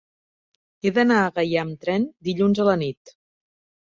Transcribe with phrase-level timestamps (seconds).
[0.87, 3.13] He d'anar a Gaià amb tren dilluns a la nit.